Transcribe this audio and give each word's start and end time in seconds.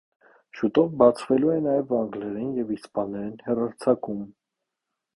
Շուտով 0.59 0.95
բացվելու 1.01 1.53
է 1.57 1.59
նաև 1.67 1.95
անգլերեն 1.99 2.51
և 2.65 2.75
իսպաներեն 2.79 3.39
հեռարձակում։ 3.51 4.29